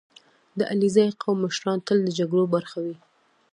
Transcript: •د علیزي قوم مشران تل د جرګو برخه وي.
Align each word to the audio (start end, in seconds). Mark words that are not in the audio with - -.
•د 0.57 0.59
علیزي 0.71 1.05
قوم 1.21 1.37
مشران 1.45 1.77
تل 1.87 1.97
د 2.03 2.09
جرګو 2.17 2.43
برخه 2.55 2.77
وي. 2.85 2.95